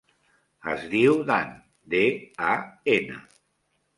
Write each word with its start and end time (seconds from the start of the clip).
Es 0.71 0.85
diu 0.93 1.19
Dan: 1.27 1.51
de, 1.95 2.01
a, 2.53 2.57
ena. 2.97 3.21